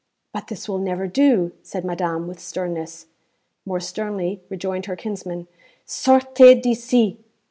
[0.33, 3.05] 'But this will never do,' said madame with sternness.
[3.67, 5.47] More sternly rejoined her kinsman,
[5.85, 7.19] 'Sortez d'ici!'